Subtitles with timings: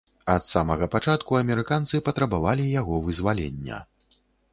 [0.35, 3.77] Ад самага пачатку амерыканцы патрабавалі яго вызвалення.